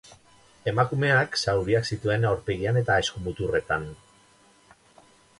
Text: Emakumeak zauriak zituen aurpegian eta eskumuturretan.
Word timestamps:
Emakumeak 0.69 1.35
zauriak 1.49 1.89
zituen 1.91 2.25
aurpegian 2.29 2.79
eta 2.81 2.95
eskumuturretan. 3.03 3.85